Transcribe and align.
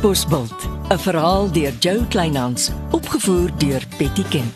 Katbosveld, 0.00 0.68
'n 0.88 0.98
verhaal 0.98 1.50
deur 1.52 1.72
Jo 1.80 2.04
Kleinhans, 2.08 2.70
opgevoer 2.90 3.50
deur 3.58 3.82
Betty 3.98 4.22
Ken. 4.28 4.54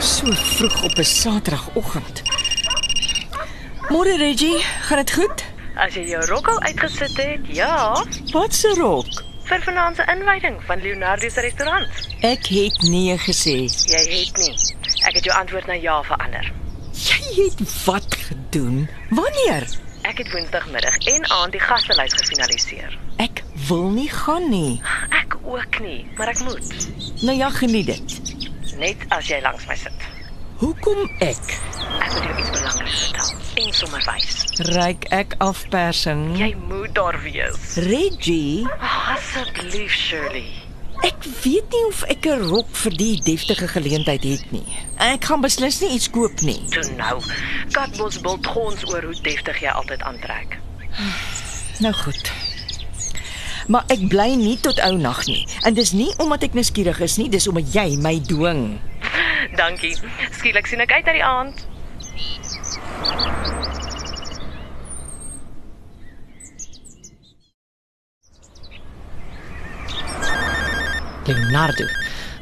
So 0.00 0.32
vroeg 0.32 0.82
op 0.82 0.98
'n 0.98 1.04
Saterdagoggend. 1.04 2.22
Môre 3.88 4.16
Reggie, 4.16 4.58
gaan 4.80 4.96
dit 4.96 5.12
goed? 5.12 5.49
As 5.80 5.94
jy 5.96 6.04
jou 6.10 6.20
rok 6.28 6.48
al 6.52 6.60
uitgesit 6.68 7.16
het, 7.16 7.46
ja, 7.56 7.94
Wat 8.34 8.54
se 8.54 8.74
rok? 8.78 9.06
vir 9.50 9.62
vanaand 9.66 9.96
se 9.98 10.04
inwyding 10.12 10.60
van 10.66 10.78
Leonardo 10.82 11.28
se 11.28 11.40
restaurant. 11.42 11.88
Ek 12.22 12.44
het 12.54 12.76
nee 12.86 13.16
gesê. 13.18 13.56
Jy 13.90 14.02
het 14.12 14.36
nie. 14.38 14.52
Ek 15.08 15.16
het 15.16 15.24
jou 15.26 15.34
antwoord 15.34 15.66
na 15.66 15.74
ja 15.74 15.96
verander. 16.06 16.52
Jy 16.94 17.18
het 17.48 17.64
wat 17.86 18.14
gedoen? 18.28 18.84
Wanneer? 19.10 19.66
Ek 20.06 20.22
het 20.22 20.30
Woensdagmiddag 20.32 20.96
en 21.14 21.26
aand 21.30 21.52
die 21.56 21.60
gastelys 21.60 22.14
gefinaliseer. 22.14 22.94
Ek 23.18 23.42
wil 23.66 23.90
nie 23.90 24.06
gaan 24.10 24.46
nie. 24.52 24.78
Ek 25.10 25.34
ook 25.42 25.80
nie, 25.82 26.06
maar 26.16 26.30
ek 26.30 26.44
moet. 26.46 26.70
Nou 27.26 27.34
ja, 27.36 27.50
geniet 27.50 27.86
dit. 27.90 28.20
Net 28.78 29.02
as 29.08 29.26
jy 29.28 29.40
langs 29.42 29.66
my 29.66 29.74
sit. 29.76 30.06
Hoekom 30.62 31.08
ek? 31.18 31.42
Ek 31.98 32.12
moet 32.14 32.22
jou 32.30 32.38
iets 32.38 32.54
vertel 32.88 33.30
en 33.64 33.72
sommer 33.72 34.02
wys. 34.06 34.44
Ryk 34.72 35.04
ek 35.10 35.34
afpersing? 35.38 36.38
Jy 36.38 36.54
moet 36.68 36.94
daar 36.94 37.18
wees. 37.22 37.76
Reggie, 37.76 38.66
Ag, 38.80 39.16
Asseblief, 39.16 39.92
Shirley. 39.92 40.46
ek 41.02 41.24
weet 41.42 41.64
nie 41.72 41.84
of 41.88 42.02
ek 42.12 42.26
'n 42.26 42.42
rok 42.50 42.68
vir 42.76 42.92
die 42.96 43.20
deftige 43.24 43.68
geleentheid 43.68 44.22
het 44.22 44.50
nie. 44.52 44.66
Ek 44.98 45.24
gaan 45.24 45.40
beslis 45.40 45.80
nie 45.80 45.90
iets 45.94 46.10
koop 46.10 46.40
nie. 46.40 46.60
Toe 46.70 46.84
nou. 46.96 47.20
Katbos 47.72 48.20
bult 48.20 48.46
gons 48.46 48.84
oor 48.92 49.02
hoe 49.02 49.16
deftig 49.22 49.60
jy 49.60 49.68
altyd 49.70 50.02
aantrek. 50.02 50.58
Nou 51.80 51.92
goed. 51.94 52.30
Maar 53.68 53.84
ek 53.88 54.08
bly 54.08 54.34
nie 54.36 54.58
tot 54.60 54.78
ou 54.84 54.96
nag 54.98 55.24
nie. 55.26 55.46
En 55.64 55.74
dis 55.74 55.92
nie 55.92 56.12
omdat 56.18 56.42
ek 56.42 56.54
nuuskierig 56.54 57.00
is 57.00 57.16
nie, 57.16 57.28
dis 57.30 57.46
omdat 57.48 57.72
jy 57.72 57.96
my 57.96 58.18
dwing. 58.20 58.80
Dankie. 59.60 59.96
Skielik 60.30 60.66
sien 60.66 60.80
ek 60.80 60.92
uit 60.92 61.04
na 61.06 61.12
die 61.12 61.24
aand. 61.24 61.66
Leonardo. 71.34 71.84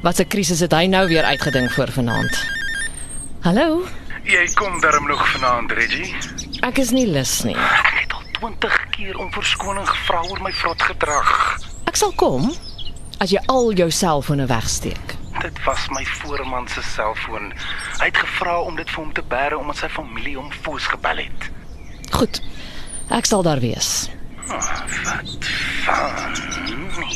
Wat 0.02 0.18
'n 0.20 0.26
krisis 0.26 0.60
het 0.60 0.72
hy 0.72 0.86
nou 0.86 1.08
weer 1.08 1.24
uitgedink 1.24 1.70
vir 1.70 1.92
vanaand? 1.92 2.34
Hallo? 3.40 3.84
Jy 4.24 4.46
kom 4.54 4.80
darm 4.80 5.06
nog 5.06 5.28
vanaand, 5.28 5.72
Reggie. 5.72 6.14
Ek 6.60 6.78
is 6.78 6.90
nie 6.90 7.06
lus 7.06 7.42
nie. 7.42 7.56
Ek 7.56 8.00
het 8.00 8.12
al 8.12 8.22
20 8.32 8.86
keer 8.90 9.18
om 9.18 9.32
verskoning 9.32 9.88
gevra 9.88 10.22
oor 10.22 10.42
my 10.42 10.52
vrot 10.52 10.82
gedrag. 10.82 11.58
Ek 11.84 11.96
sal 11.96 12.12
kom 12.12 12.52
as 13.18 13.30
jy 13.30 13.40
al 13.46 13.72
jou 13.72 13.90
selfone 13.90 14.46
wegsteek. 14.46 15.16
Dit 15.40 15.64
was 15.64 15.88
my 15.88 16.04
voorman 16.04 16.68
se 16.68 16.82
selfoon. 16.82 17.52
Hy 17.98 18.04
het 18.04 18.16
gevra 18.16 18.60
om 18.60 18.76
dit 18.76 18.90
vir 18.90 19.04
hom 19.04 19.12
te 19.12 19.22
bære 19.22 19.58
omdat 19.58 19.76
sy 19.76 19.88
familie 19.88 20.36
hom 20.36 20.52
foos 20.52 20.86
gebel 20.86 21.16
het. 21.16 21.50
Goed. 22.10 22.42
Ek 23.08 23.24
sal 23.24 23.42
daar 23.42 23.60
wees. 23.60 24.08
Oh, 24.50 24.68
wat 25.04 25.48
van? 25.84 26.36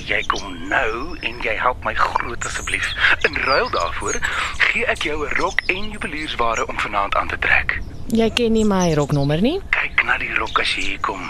Jy 0.07 0.21
kom 0.29 0.69
nou 0.69 1.17
en 1.21 1.39
jy 1.45 1.55
help 1.57 1.85
my 1.85 1.95
groot 1.97 2.45
asseblief. 2.45 2.91
In 3.29 3.37
ruil 3.47 3.71
daarvoor 3.73 4.19
gee 4.59 4.85
ek 4.87 5.03
jou 5.09 5.17
'n 5.27 5.35
rok 5.41 5.61
en 5.67 5.91
juweliersware 5.91 6.67
om 6.69 6.79
vanaand 6.81 7.15
aan 7.15 7.29
te 7.29 7.39
trek. 7.39 7.81
Jy 8.13 8.31
ken 8.31 8.53
nie 8.53 8.65
my 8.65 8.93
roknommer 8.95 9.41
nie. 9.41 9.61
Kyk 9.71 10.05
na 10.05 10.19
die 10.19 10.35
rok 10.35 10.61
as 10.61 10.75
jy 10.77 10.83
hier 10.83 11.01
kom. 11.01 11.23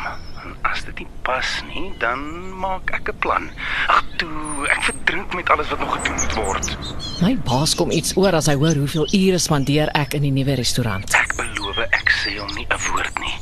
En 0.44 0.56
as 0.62 0.82
dit 0.84 0.98
nie 0.98 1.06
pas 1.22 1.62
nie, 1.74 1.92
dan 1.98 2.18
maak 2.58 2.90
ek 2.90 3.08
'n 3.08 3.18
plan. 3.18 3.50
Ag 3.86 4.02
toe, 4.16 4.66
ek 4.66 4.82
verdrink 4.82 5.34
met 5.34 5.50
alles 5.50 5.68
wat 5.68 5.78
nog 5.78 5.92
gedoen 5.94 6.16
moet 6.18 6.34
word. 6.34 6.76
My 7.20 7.38
baas 7.38 7.74
kom 7.74 7.90
iets 7.90 8.16
oor 8.16 8.34
as 8.34 8.46
hy 8.46 8.54
hoor 8.54 8.74
hoeveel 8.74 9.06
ure 9.12 9.38
spandeer 9.38 9.88
ek 9.94 10.14
in 10.14 10.22
die 10.22 10.30
nuwe 10.32 10.54
restaurant. 10.54 11.14
Ek 11.14 11.36
beloof 11.36 11.78
ek 11.78 12.10
sê 12.10 12.38
hom 12.38 12.54
nie 12.54 12.66
'n 12.66 12.78
woord 12.90 13.18
nie. 13.20 13.38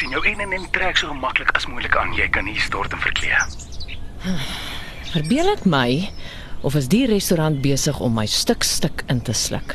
Sien 0.00 0.14
jou 0.14 0.20
in 0.24 0.40
en 0.40 0.52
in 0.56 0.62
trek 0.72 0.96
so 0.96 1.12
maklik 1.12 1.50
as 1.58 1.66
moontlik 1.68 1.96
aan. 2.00 2.14
Jy 2.16 2.30
kan 2.32 2.46
hier 2.48 2.60
stort 2.64 2.94
en 2.96 3.02
verklee. 3.02 3.36
Verbeel 5.10 5.50
ek 5.52 5.66
my 5.68 6.08
of 6.64 6.76
is 6.78 6.88
die 6.88 7.02
restaurant 7.10 7.60
besig 7.60 7.98
om 8.00 8.14
my 8.16 8.24
stuk 8.24 8.64
stuk 8.64 9.04
in 9.12 9.20
te 9.20 9.34
sluk? 9.36 9.74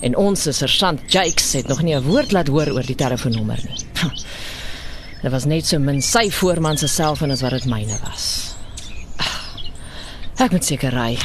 En 0.00 0.16
ons 0.16 0.46
sergeant 0.56 1.02
Jakes 1.12 1.52
het 1.58 1.68
nog 1.68 1.82
nie 1.84 1.94
'n 1.96 2.02
woord 2.08 2.32
laat 2.32 2.48
hoor 2.48 2.72
oor 2.72 2.86
die 2.86 2.96
telefoonnommer 2.96 3.60
nie. 3.68 3.84
Dit 5.22 5.32
was 5.32 5.44
net 5.44 5.66
so 5.66 5.78
min 5.78 6.00
sy 6.00 6.30
voorman 6.30 6.78
se 6.78 6.88
selfoon 6.88 7.30
as 7.30 7.42
wat 7.42 7.50
dit 7.50 7.66
myne 7.66 7.98
was. 8.08 8.54
Ag, 9.18 9.52
Ek 10.40 10.50
moet 10.50 10.64
seker 10.64 10.92
ry. 10.96 11.18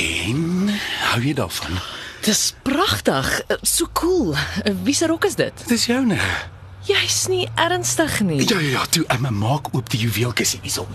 En 0.00 0.70
hou 1.10 1.20
jy 1.24 1.29
daarvan? 1.40 1.78
Dis 2.24 2.50
pragtig, 2.66 3.28
so 3.64 3.88
cool. 4.00 4.34
Wie 4.84 4.94
se 4.94 5.06
rok 5.08 5.24
is 5.24 5.36
dit? 5.40 5.64
Dis 5.70 5.86
joune. 5.88 6.18
Jy's 6.88 7.26
nie 7.28 7.46
ernstig 7.60 8.20
nie. 8.24 8.40
Ja 8.48 8.58
ja 8.60 8.80
ja, 8.80 8.84
toe 8.92 9.04
Emma 9.12 9.30
maak 9.30 9.72
oop 9.74 9.88
die 9.92 10.00
juweeltjies 10.04 10.56
hierso. 10.60 10.86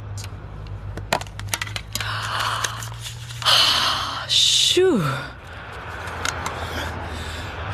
Sjoe. 4.30 5.02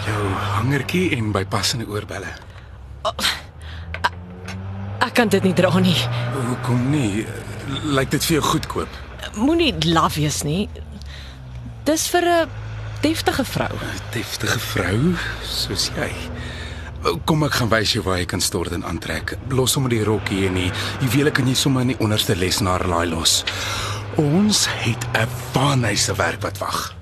Jou 0.06 0.24
hangertjie 0.58 1.10
en 1.18 1.32
bypassende 1.36 1.88
oorbelle. 1.88 2.34
Ek 5.02 5.16
kan 5.18 5.32
dit 5.34 5.44
nie 5.48 5.56
dra 5.58 5.72
nie. 5.82 5.98
Hoekom 6.36 6.90
nie? 6.92 7.26
Lyk 7.96 8.12
dit 8.14 8.28
vir 8.28 8.38
jou 8.40 8.44
goedkoop? 8.52 9.00
Moenie 9.40 9.72
laf 9.88 10.20
wees 10.20 10.44
nie. 10.44 10.68
Dis 11.88 12.08
vir 12.12 12.28
'n 12.28 12.61
deftige 13.02 13.46
vrou. 13.46 13.72
Deftige 14.14 14.60
vrou 14.60 15.16
soos 15.46 15.90
jy. 15.96 16.10
Kom 17.26 17.42
ek 17.48 17.58
gaan 17.58 17.72
wys 17.72 17.96
jou 17.96 18.04
waar 18.06 18.20
jy 18.22 18.28
kan 18.30 18.44
stort 18.44 18.76
en 18.78 18.86
aantrek. 18.86 19.36
Los 19.50 19.74
sommer 19.74 19.90
die 19.94 20.04
rokkie 20.06 20.46
en 20.48 20.60
die 20.60 20.70
juwele 21.02 21.34
kan 21.34 21.50
jy 21.50 21.58
sommer 21.58 21.86
in 21.86 21.96
die 21.96 22.00
onderste 22.04 22.38
lesenaar 22.38 22.86
laai 22.88 23.08
los. 23.10 23.42
Ons 24.22 24.68
het 24.86 25.06
'n 25.18 25.28
waanhuise 25.54 26.16
werk 26.16 26.42
wat 26.42 26.58
wag. 26.58 27.01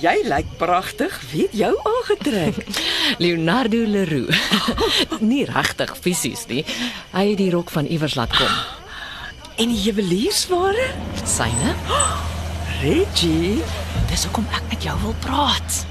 Jy 0.00 0.22
lyk 0.24 0.48
pragtig. 0.56 1.12
Wie 1.30 1.42
het 1.44 1.56
jou 1.56 1.72
aangetrek? 1.84 2.56
Leonardo 3.22 3.82
Leroux. 3.84 4.32
nie 5.32 5.44
regtig 5.44 5.92
fisies 6.00 6.46
nie. 6.48 6.62
Hy 7.12 7.24
het 7.32 7.40
die 7.40 7.50
rok 7.52 7.68
van 7.74 7.84
iewers 7.84 8.16
laat 8.16 8.32
kom. 8.32 8.54
en 9.60 9.68
die 9.74 9.80
juweliersware? 9.84 10.88
Syne? 11.28 11.74
Reggie, 12.80 13.60
Dis 14.08 14.24
hoekom 14.24 14.46
ek 14.56 14.64
met 14.72 14.88
jou 14.88 14.96
wil 15.04 15.16
praat. 15.20 15.82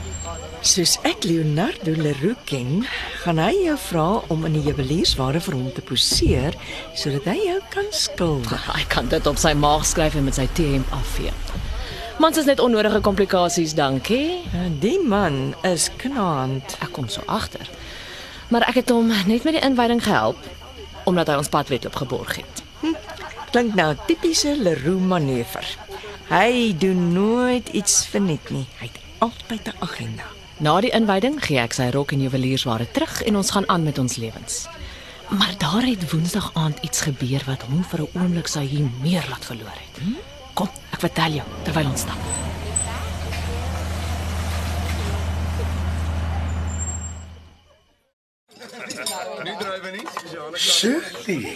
soos 0.65 0.97
ek 1.07 1.23
Leonardo 1.23 1.93
Leroux 1.95 2.35
ken, 2.49 2.81
gaan 3.21 3.37
hy 3.39 3.53
jou 3.61 3.77
vra 3.79 4.07
om 4.33 4.41
in 4.49 4.57
die 4.57 4.65
juweliersware 4.65 5.39
vir 5.39 5.55
hom 5.55 5.69
te 5.71 5.85
poseer 5.87 6.57
sodat 6.99 7.29
hy 7.31 7.37
jou 7.45 7.59
kan 7.71 7.87
skilder. 7.95 8.59
Hy 8.73 8.83
kan 8.91 9.07
dit 9.07 9.29
op 9.29 9.39
sy 9.39 9.53
maag 9.55 9.85
skryf 9.87 10.17
en 10.19 10.27
met 10.27 10.35
sy 10.35 10.49
T-hemp 10.57 10.91
afvee. 10.97 11.31
Mans 12.19 12.37
is 12.37 12.45
net 12.45 12.59
onnodige 12.59 12.99
komplikasies, 12.99 13.73
dankie. 13.73 14.41
En 14.51 14.73
Die 14.79 14.99
man 15.07 15.53
is 15.63 15.87
knaand. 16.01 16.75
Ek 16.83 16.91
kom 16.91 17.07
so 17.07 17.21
agter. 17.31 17.69
Maar 18.51 18.65
ek 18.67 18.81
het 18.81 18.89
hom 18.91 19.07
net 19.07 19.45
met 19.47 19.55
die 19.55 19.61
inwyding 19.63 20.01
gehelp 20.03 20.39
omdat 21.07 21.29
hy 21.31 21.37
ons 21.39 21.47
padwedloop 21.49 21.95
geborg 21.95 22.35
het. 22.41 22.59
Klink 23.53 23.71
nou 23.79 23.93
tipiese 24.05 24.51
Leroux 24.59 24.99
manoeuvre. 24.99 25.63
Hy 26.27 26.75
doen 26.77 27.05
nooit 27.13 27.69
iets 27.71 28.03
verniet 28.11 28.51
nie. 28.51 28.65
Hy 28.81 28.89
het 28.91 28.99
altyd 29.23 29.71
'n 29.71 29.79
agenda. 29.79 30.27
Na 30.59 30.81
die 30.81 30.91
inwyding 30.91 31.39
gee 31.45 31.57
ek 31.59 31.73
sy 31.73 31.87
rok 31.89 32.11
en 32.11 32.21
juweliersware 32.21 32.91
terug 32.91 33.23
en 33.23 33.35
ons 33.35 33.51
gaan 33.51 33.69
aan 33.69 33.83
met 33.83 33.97
ons 33.97 34.15
lewens. 34.15 34.67
Maar 35.29 35.55
daar 35.57 35.85
het 35.87 36.11
Woensdag 36.11 36.51
aand 36.53 36.77
iets 36.81 37.01
gebeur 37.01 37.41
wat 37.45 37.61
hom 37.61 37.83
vir 37.83 37.99
'n 38.01 38.09
oomblik 38.13 38.47
sy 38.47 38.65
hier 38.65 38.89
meer 39.01 39.23
laat 39.29 39.45
verloor 39.45 39.79
het. 39.87 40.03
Hm? 40.03 40.38
Kom, 40.59 40.67
ek 40.91 40.99
vertel 41.05 41.39
jou 41.39 41.45
terwyl 41.63 41.87
ons 41.87 42.01
stap. 42.03 42.25
Nie 49.39 49.53
drywe 49.55 49.91
nie, 49.93 50.03
spesiale 50.03 50.49
klas. 50.51 50.65
Shirley. 50.65 51.53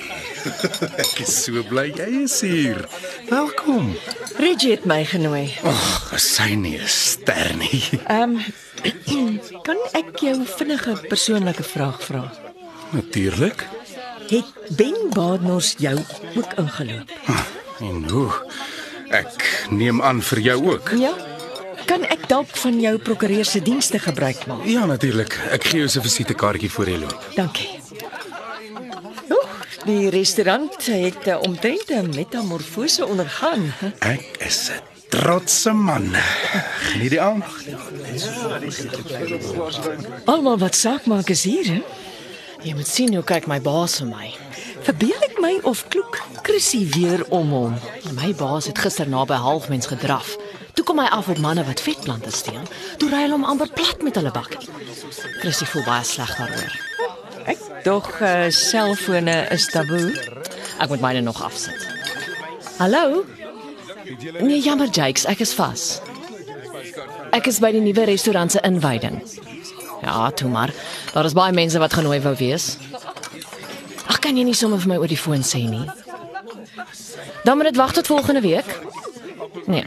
ek 1.04 1.20
is 1.26 1.34
so 1.36 1.66
bly 1.68 1.90
jy 1.92 2.08
is 2.22 2.38
hier. 2.48 2.80
Welkom. 3.28 3.92
Reggie 4.40 4.72
het 4.78 4.88
my 4.88 5.02
genooi. 5.12 5.50
Ag, 5.68 6.14
sy 6.24 6.54
nie 6.56 6.78
'n 6.80 6.88
ster 6.88 7.52
nie. 7.60 7.84
Ehm 8.08 8.40
um, 8.40 9.34
kan 9.68 9.80
ek 10.00 10.16
jou 10.24 10.38
vinnige 10.56 10.96
persoonlike 11.12 11.68
vraag 11.68 12.00
vra? 12.08 12.24
Natuurlik. 12.96 13.68
Het 14.32 14.48
Ben 14.80 14.96
Baardnors 15.12 15.76
jou 15.84 15.98
ook 16.40 16.56
ingeloop? 16.64 17.12
Huh, 17.28 17.44
en 17.84 18.08
hoe? 18.10 18.32
Ek 19.13 19.68
neem 19.69 20.01
aan 20.01 20.21
vir 20.21 20.39
jou 20.39 20.57
ook. 20.74 20.89
Ja. 20.98 21.13
Kan 21.86 22.06
ek 22.07 22.27
dalk 22.31 22.50
van 22.63 22.80
jou 22.80 22.98
prokureur 22.98 23.45
se 23.45 23.62
dienste 23.62 24.00
gebruik 24.00 24.45
maak? 24.48 24.65
Ja, 24.65 24.86
natuurlik. 24.86 25.38
Ek 25.51 25.63
gee 25.63 25.80
jou 25.83 25.89
'n 25.89 26.01
visitekaartjie 26.01 26.71
voor 26.71 26.89
jy 26.89 26.98
loop. 26.98 27.19
Dankie. 27.36 27.69
Die 29.83 30.10
restaurant 30.10 30.86
het 30.86 31.39
omtrent 31.39 31.89
'n 31.92 32.10
metamorfose 32.15 33.06
ondergaan. 33.06 33.74
Ek 34.00 34.24
is 34.39 34.71
'n 34.71 34.80
trotse 35.10 35.71
man. 35.71 36.15
Geniet 36.80 37.10
die 37.10 37.21
aand. 37.21 37.44
Almal 40.25 40.57
wat 40.57 40.75
saak 40.75 41.06
maak 41.06 41.30
is 41.30 41.44
hier, 41.44 41.65
hè? 41.65 41.83
Jy 42.63 42.74
moet 42.74 42.88
sien 42.88 43.13
hoe 43.13 43.24
kyk 43.24 43.48
my 43.48 43.62
baas 43.62 43.98
vir 43.98 44.07
my. 44.07 44.31
Verbeel 44.81 45.19
ek 45.21 45.33
my 45.44 45.60
of 45.68 45.88
kloek 45.92 46.22
Chrissy 46.42 46.86
weer 46.95 47.25
om 47.30 47.50
hom? 47.51 47.74
My 48.16 48.31
baas 48.36 48.69
het 48.69 48.80
gister 48.80 49.10
naby 49.10 49.36
halfmens 49.36 49.90
gedraf. 49.92 50.38
Toe 50.74 50.86
kom 50.88 51.01
hy 51.04 51.10
af 51.12 51.28
op 51.28 51.42
manne 51.44 51.66
wat 51.68 51.84
vetplante 51.84 52.31
steel. 52.31 52.63
Toe 52.98 53.10
ry 53.12 53.25
hulle 53.25 53.36
hom 53.36 53.44
amper 53.48 53.72
plat 53.75 54.00
met 54.06 54.16
hulle 54.19 54.31
bakkie. 54.31 54.69
Chrissy 55.42 55.68
voel 55.68 55.84
baie 55.88 56.06
sleg 56.07 56.31
daaroor. 56.40 56.78
Ek 57.51 57.66
dog 57.84 58.07
uh, 58.22 58.48
selfone 58.56 59.36
is 59.51 59.68
taboe. 59.74 60.13
Ek 60.80 60.94
moet 60.94 61.04
myne 61.04 61.25
nog 61.28 61.44
afsit. 61.44 61.88
Hallo? 62.80 63.25
Nee, 64.39 64.62
jammer 64.63 64.88
Jakes, 64.88 65.28
ek 65.28 65.44
is 65.44 65.51
vas. 65.60 65.88
Ek 67.36 67.51
is 67.51 67.60
by 67.60 67.74
die 67.75 67.84
nuwe 67.84 68.07
restaurant 68.07 68.56
se 68.56 68.63
inwyding. 68.63 69.19
Ja, 70.04 70.31
toe 70.31 70.50
maar. 70.51 70.72
Daar 71.13 71.28
is 71.28 71.36
baie 71.36 71.56
mense 71.56 71.80
wat 71.84 72.00
genooi 72.00 72.22
wou 72.24 72.36
wees. 72.39 72.74
Kan 74.24 74.38
jy 74.40 74.46
nie 74.48 74.56
sommer 74.56 74.80
vir 74.80 74.94
my 74.94 74.98
oor 75.04 75.12
die 75.12 75.20
foon 75.20 75.44
sê 75.44 75.64
nie? 75.68 75.84
Dan 77.44 77.58
moet 77.60 77.72
dit 77.74 77.80
wag 77.80 77.92
tot 77.94 78.08
volgende 78.08 78.42
week. 78.42 78.70
Nee. 79.68 79.84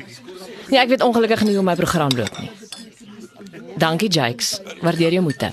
Nee, 0.69 0.81
ek 0.83 0.91
weet 0.93 1.05
ongelukkig 1.07 1.45
nie 1.47 1.55
hoe 1.57 1.65
my 1.65 1.75
program 1.79 2.13
loop 2.19 2.37
nie. 2.43 2.51
Dankie 3.81 4.11
Jakes. 4.13 4.59
Waardeer 4.83 5.17
jou 5.17 5.23
moeite. 5.25 5.53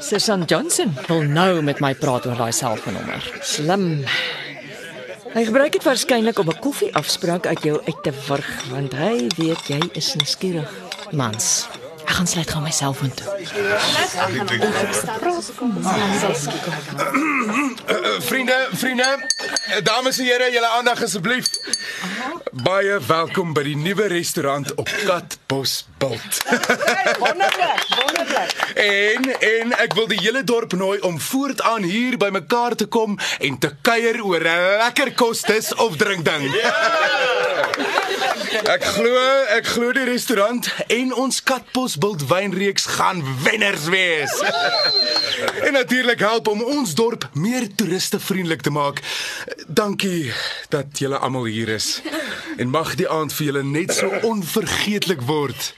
Susan 0.00 0.42
Johnson, 0.48 0.90
Wil 1.06 1.22
nou 1.30 1.62
met 1.62 1.78
my 1.80 1.92
praat 1.94 2.26
oor 2.26 2.36
daai 2.38 2.52
selfoonnommer. 2.52 3.22
slim. 3.42 4.04
Hy 5.34 5.44
gebruik 5.46 5.72
dit 5.72 5.84
waarskynlik 5.86 6.38
om 6.38 6.48
'n 6.50 6.58
koffieafspraak 6.58 7.46
uit 7.46 7.62
jou 7.62 7.76
uit 7.86 8.02
te 8.02 8.12
wurg, 8.26 8.64
want 8.70 8.92
hy 8.92 9.28
weet 9.36 9.62
jy 9.68 9.80
is 9.94 10.14
nuuskierig. 10.14 10.70
Mans. 11.12 11.68
Gaan 12.20 12.28
sluit 12.28 12.50
gou 12.50 12.62
my 12.62 12.70
selfoon 12.70 13.14
toe. 13.14 13.26
Vriende, 18.20 18.68
vriende, 18.72 19.26
dames 19.82 20.18
en 20.18 20.24
here, 20.24 20.50
julle 20.52 20.66
aandag 20.66 21.02
asseblief. 21.02 21.48
Baie 22.52 22.98
welkom 23.06 23.54
by 23.56 23.64
die 23.70 23.76
nuwe 23.76 24.10
restaurant 24.12 24.74
op 24.74 24.92
Katbos 25.06 25.86
Bult. 25.96 26.42
Wonderlik, 27.24 27.88
wonderlik. 27.88 28.52
En 28.74 29.40
en 29.40 29.72
ek 29.80 29.96
wil 29.96 30.12
die 30.12 30.20
hele 30.20 30.44
dorp 30.44 30.76
nooi 30.76 31.00
om 31.00 31.16
voortaan 31.20 31.88
hier 31.88 32.20
bymekaar 32.20 32.76
te 32.76 32.84
kom 32.86 33.16
en 33.38 33.58
te 33.58 33.72
kuier 33.80 34.20
oor 34.24 34.44
lekker 34.44 35.14
kostes 35.16 35.72
of 35.74 35.96
drink 35.96 36.28
ding. 36.28 36.52
Ek 38.40 38.84
glo, 38.84 39.20
ek 39.52 39.66
glo 39.74 39.92
die 39.92 40.06
restaurant 40.08 40.66
en 40.88 41.12
ons 41.18 41.40
Katbos 41.44 41.96
Bult 42.00 42.22
wynreeks 42.30 42.86
gaan 42.96 43.20
wenners 43.44 43.88
wees. 43.92 44.32
En 45.66 45.72
natuurlik 45.76 46.22
help 46.24 46.48
om 46.48 46.62
ons 46.62 46.94
dorp 46.94 47.28
meer 47.32 47.68
toeriste 47.74 48.20
vriendelik 48.20 48.64
te 48.64 48.72
maak. 48.72 49.02
Dankie 49.66 50.32
dat 50.72 50.98
julle 50.98 51.18
almal 51.18 51.50
hier 51.52 51.68
is. 51.68 52.00
En 52.56 52.72
mag 52.72 52.94
die 53.00 53.08
aand 53.08 53.34
vir 53.36 53.50
julle 53.50 53.64
net 53.66 53.94
so 53.94 54.08
onvergeetlik 54.32 55.20
word 55.28 55.74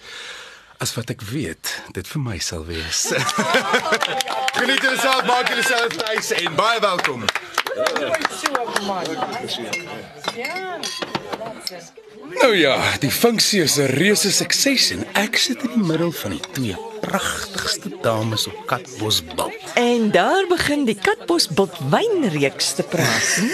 as 0.83 0.95
wat 0.99 1.11
ek 1.15 1.23
weet 1.31 1.77
dit 1.95 2.07
vir 2.15 2.23
my 2.23 2.39
sal 2.43 2.67
wees. 2.67 3.09
Geniet 4.59 4.83
julleself, 4.83 5.27
maak 5.27 5.51
julleself 5.51 5.99
tuis 5.99 6.33
en 6.43 6.55
baie 6.59 6.81
welkom. 6.83 7.27
Nou 12.41 12.57
ja, 12.57 12.77
die 13.01 13.11
funksie 13.11 13.63
is 13.63 13.77
'n 13.77 13.87
reuse 13.97 14.33
sukses 14.33 14.91
en 14.91 15.07
ek 15.15 15.37
sit 15.37 15.63
in 15.63 15.69
die 15.69 15.85
middel 15.91 16.13
van 16.13 16.31
die 16.31 16.41
twee 16.53 16.77
pragtigste 17.01 17.91
dames 18.03 18.47
op 18.47 18.67
Katbosbal. 18.67 19.53
En 19.75 20.11
daar 20.11 20.45
begin 20.49 20.85
die 20.85 20.95
Katbos 20.95 21.49
Bult 21.49 21.77
wynreeks 21.91 22.73
te 22.75 22.83
praat. 22.83 23.29
Hm? 23.37 23.49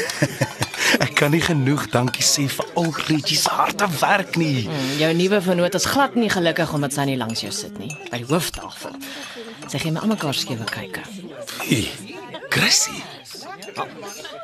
Ek 1.05 1.15
kan 1.15 1.31
nie 1.31 1.41
genoeg 1.41 1.89
dankie 1.93 2.25
sê 2.25 2.47
vir 2.49 2.67
al 2.75 2.93
Reggie 3.09 3.37
se 3.37 3.51
harde 3.51 3.89
werk 4.01 4.37
nie. 4.37 4.65
Hmm, 4.65 4.99
Jou 4.99 5.13
nuwe 5.15 5.41
vernoot 5.43 5.75
is 5.75 5.85
glad 5.85 6.15
nie 6.15 6.31
gelukkig 6.31 6.73
omdat 6.73 6.93
sy 6.93 7.05
nie 7.05 7.17
langs 7.17 7.41
jou 7.41 7.53
sit 7.53 7.79
nie, 7.79 7.93
by 8.11 8.17
die 8.23 8.29
hooftafel. 8.31 8.97
Sy 9.69 9.79
gee 9.79 9.93
my 9.93 10.01
almekaar 10.01 10.35
skewe 10.35 10.65
kyke. 10.65 11.03
Wie? 11.69 11.91
Chrissy. 12.49 13.03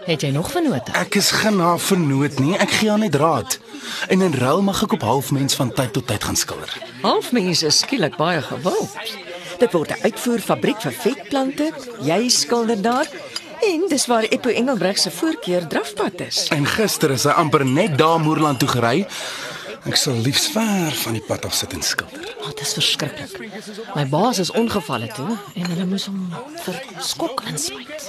Het 0.04 0.20
jy 0.20 0.30
nog 0.30 0.50
vernote? 0.50 0.92
Ek 0.92 1.14
is 1.14 1.30
geen 1.30 1.58
haar 1.60 1.78
vernoot 1.80 2.38
nie. 2.38 2.56
Ek 2.58 2.70
gee 2.70 2.88
haar 2.88 2.98
net 2.98 3.14
raad. 3.14 3.58
En 4.08 4.20
in 4.20 4.34
ruil 4.34 4.62
mag 4.62 4.82
ek 4.82 4.92
op 4.92 5.02
halfmens 5.02 5.54
van 5.54 5.72
tyd 5.72 5.92
tot 5.92 6.06
tyd 6.06 6.24
gaan 6.24 6.36
skilder. 6.36 6.74
Halfmense 7.02 7.66
is 7.66 7.78
skielik 7.78 8.16
baie 8.16 8.42
gewild. 8.42 8.96
Dit 9.58 9.72
word 9.72 9.90
'n 9.90 10.02
uitvoerfabriek 10.02 10.80
vir 10.80 10.92
vetplante. 10.92 11.72
Jy 12.02 12.28
skilder 12.28 12.82
daar 12.82 13.08
en 13.62 13.84
dis 13.88 14.06
waar 14.06 14.22
Eppo 14.22 14.48
Engelbreg 14.48 14.98
se 14.98 15.10
voorkeur 15.10 15.66
drafpad 15.66 16.20
is. 16.20 16.48
En 16.48 16.66
gister 16.66 17.10
is 17.10 17.24
hy 17.24 17.30
amper 17.30 17.66
net 17.66 17.98
daar 17.98 18.20
Moerland 18.20 18.58
toe 18.58 18.68
gery. 18.68 19.06
Ek 19.84 19.98
sal 20.00 20.16
liefs 20.24 20.46
ver 20.54 20.94
van 21.02 21.16
die 21.16 21.22
pad 21.24 21.44
af 21.44 21.54
sit 21.54 21.72
en 21.76 21.82
skilder. 21.84 22.28
Oh, 22.40 22.48
dit 22.48 22.60
is 22.64 22.72
verskriklik. 22.72 23.34
My 23.94 24.06
baas 24.08 24.38
is 24.40 24.52
ongevalle 24.56 25.10
toe 25.12 25.36
en 25.54 25.66
hulle 25.68 25.86
moes 25.90 26.06
hom 26.08 26.22
vir 26.64 26.78
skok 27.04 27.44
inspuit. 27.50 28.06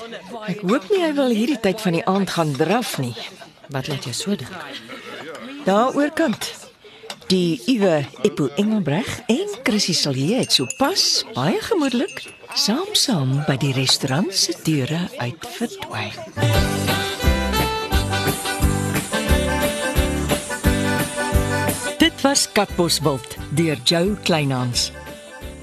Ek 0.48 0.64
hoop 0.64 0.88
nie 0.94 1.02
hy 1.04 1.12
wil 1.18 1.36
hierdie 1.36 1.60
tyd 1.60 1.84
van 1.84 1.98
die 1.98 2.06
aand 2.08 2.32
gaan 2.38 2.56
draf 2.56 2.96
nie. 3.04 3.16
Wat 3.76 3.90
laat 3.92 4.08
jou 4.08 4.16
so 4.16 4.38
dink? 4.40 4.56
Daar 5.68 5.92
oorkant. 5.98 6.54
Die 7.28 7.60
uwe 7.74 8.06
Eppo 8.24 8.48
Engelbreg 8.62 9.10
en 9.34 9.60
Chrissy 9.66 9.98
Silje 9.98 10.44
het 10.44 10.54
sopas 10.54 11.26
baie 11.34 11.58
gemoedelik 11.72 12.22
saam 12.54 12.94
saam 12.94 13.40
by 13.50 13.58
die 13.60 13.74
restaurant 13.76 14.32
se 14.32 14.56
deure 14.64 15.08
uit 15.18 15.52
verdwyn. 15.58 16.85
Was 22.36 22.52
Katbosveld 22.52 23.38
deur 23.56 23.78
Jo 23.84 24.18
Kleinhans. 24.24 24.92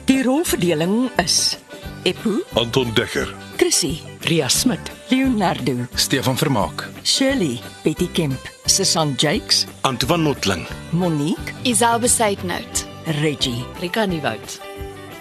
Die 0.08 0.22
rolverdeling 0.24 1.10
is 1.20 1.58
Eppo, 2.02 2.38
Anton 2.56 2.94
Dekker, 2.94 3.28
Chrissy, 3.56 4.00
Ria 4.20 4.48
Smit, 4.48 4.90
Leonardo, 5.10 5.74
Stefan 5.94 6.38
Vermaak. 6.38 6.88
Shirley, 7.04 7.60
Betty 7.84 8.08
Kemp, 8.12 8.40
Susan 8.64 9.12
Jakes, 9.18 9.66
Antoine 9.82 10.22
Notling, 10.22 10.64
Monique, 10.90 11.52
Isel 11.62 11.98
Besuitnout. 12.00 12.86
Reggie. 13.20 13.64
Rika 13.80 14.04
Nieuwoud. 14.06 14.60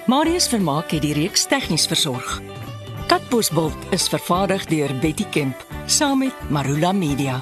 Marius 0.08 0.48
Vermaak 0.48 0.92
het 0.92 1.02
die 1.04 1.14
reeks 1.18 1.48
tegnies 1.52 1.88
versorg. 1.90 2.38
Katbosveld 3.12 3.90
is 3.90 4.08
vervaardig 4.08 4.70
deur 4.72 4.94
Betty 5.04 5.28
Kemp 5.34 5.66
saam 5.86 6.24
met 6.24 6.50
Marula 6.50 6.92
Media. 6.92 7.42